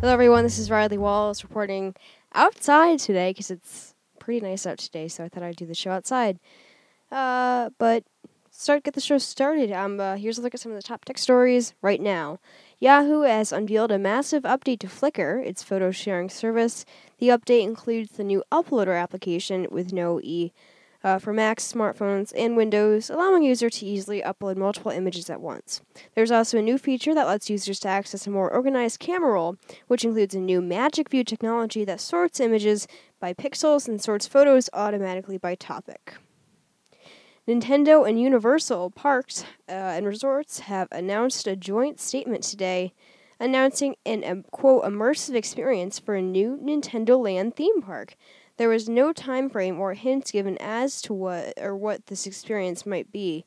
[0.00, 0.44] Hello, everyone.
[0.44, 1.94] This is Riley Walls reporting
[2.34, 5.08] outside today because it's pretty nice out today.
[5.08, 6.38] So I thought I'd do the show outside.
[7.10, 8.04] Uh, but
[8.50, 9.72] start get the show started.
[9.72, 12.40] Um, uh, here's a look at some of the top tech stories right now.
[12.78, 16.84] Yahoo has unveiled a massive update to Flickr, its photo sharing service.
[17.16, 20.52] The update includes the new Uploadr application with no E
[21.06, 25.80] uh, for Macs, smartphones, and Windows, allowing users to easily upload multiple images at once.
[26.16, 29.56] There's also a new feature that lets users to access a more organized camera roll,
[29.86, 32.88] which includes a new Magic View technology that sorts images
[33.20, 36.14] by pixels and sorts photos automatically by topic.
[37.46, 42.92] Nintendo and Universal Parks uh, and Resorts have announced a joint statement today
[43.38, 48.16] announcing an um, quote immersive experience for a new Nintendo Land theme park.
[48.56, 52.86] There was no time frame or hints given as to what or what this experience
[52.86, 53.44] might be.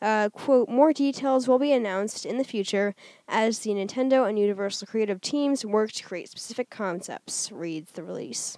[0.00, 2.94] Uh, quote, more details will be announced in the future
[3.26, 8.56] as the Nintendo and Universal creative teams work to create specific concepts, reads the release.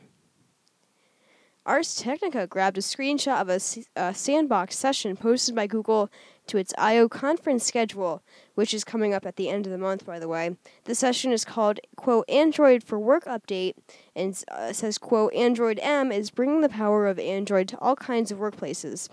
[1.65, 3.61] Ars Technica grabbed a screenshot of a,
[4.01, 6.11] a sandbox session posted by Google
[6.51, 8.23] to its I/O conference schedule,
[8.55, 10.57] which is coming up at the end of the month, by the way.
[10.85, 13.75] The session is called "quote Android for Work Update"
[14.17, 18.31] and uh, says "quote Android M is bringing the power of Android to all kinds
[18.31, 19.09] of workplaces."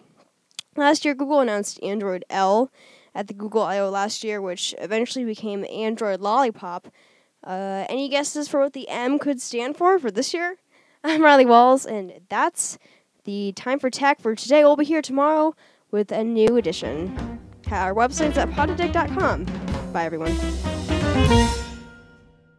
[0.76, 2.72] Last year, Google announced Android L
[3.14, 6.88] at the Google I/O last year, which eventually became Android Lollipop.
[7.44, 10.58] Uh, any guesses for what the M could stand for for this year?
[11.04, 12.80] I'm Riley Walls, and that's
[13.26, 14.64] the time for tech for today.
[14.64, 15.56] We'll be here tomorrow
[15.92, 17.40] with a new edition.
[17.72, 19.46] Our website's at podaddict.com.
[19.94, 21.64] Bye, everyone.